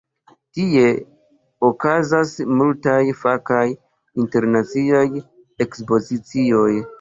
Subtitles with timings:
[0.57, 0.85] Tie
[1.67, 3.61] okazas multaj fakaj
[4.25, 5.05] internaciaj
[5.69, 6.67] ekspozicioj.